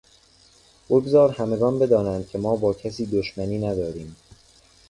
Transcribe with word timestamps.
بگذار 0.89 1.31
همگان 1.31 1.79
بدانند 1.79 2.27
که 2.29 2.37
ما 2.37 2.55
با 2.55 2.73
کسی 2.73 3.05
دشمنی 3.05 3.57
نداریم. 3.57 4.15